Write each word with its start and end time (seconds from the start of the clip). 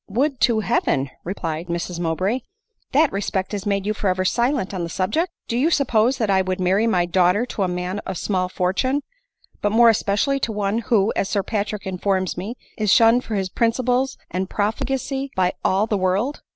"Would 0.07 0.39
to 0.39 0.61
Heaven!" 0.61 1.11
replied 1.23 1.67
Mrs 1.67 1.99
Mowbray," 1.99 2.39
that 2.91 3.11
respect 3.11 3.51
had 3.51 3.67
made 3.67 3.85
you 3.85 3.93
forever 3.93 4.25
silent 4.25 4.73
on 4.73 4.81
the 4.81 4.89
subject! 4.89 5.31
Do 5.47 5.55
you 5.55 5.69
suppose 5.69 6.17
that 6.17 6.31
I 6.31 6.41
would 6.41 6.59
marry 6.59 6.87
my 6.87 7.05
daughter 7.05 7.45
to 7.45 7.61
a 7.61 7.67
man 7.67 7.99
of 7.99 8.17
small 8.17 8.49
fortune— 8.49 9.03
but 9.61 9.71
more 9.71 9.89
especially 9.89 10.39
to 10.39 10.51
one 10.51 10.79
who, 10.79 11.13
as 11.15 11.29
Sir 11.29 11.43
Patrick 11.43 11.85
informs 11.85 12.35
me, 12.35 12.55
is 12.79 12.91
shunned 12.91 13.23
for 13.23 13.35
his 13.35 13.49
priniciples 13.51 14.17
and 14.31 14.49
profligacy 14.49 15.29
by 15.35 15.53
all 15.63 15.85
the 15.85 15.99
world 15.99 16.41